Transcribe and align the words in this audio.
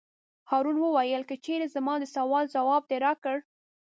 هارون 0.49 0.77
وویل: 0.79 1.23
که 1.29 1.35
چېرې 1.45 1.67
زما 1.75 1.93
د 1.99 2.03
سوال 2.15 2.45
ځواب 2.55 2.83
دې 2.89 2.97
راکړ. 3.05 3.37